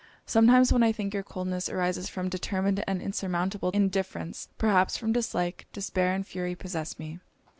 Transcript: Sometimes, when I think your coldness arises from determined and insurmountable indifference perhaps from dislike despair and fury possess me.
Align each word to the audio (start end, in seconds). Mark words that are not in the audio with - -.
Sometimes, 0.25 0.73
when 0.73 0.81
I 0.81 0.91
think 0.91 1.13
your 1.13 1.21
coldness 1.21 1.69
arises 1.69 2.09
from 2.09 2.27
determined 2.27 2.83
and 2.87 3.03
insurmountable 3.03 3.69
indifference 3.69 4.49
perhaps 4.57 4.97
from 4.97 5.13
dislike 5.13 5.67
despair 5.73 6.15
and 6.15 6.25
fury 6.25 6.55
possess 6.55 6.97
me. 6.97 7.19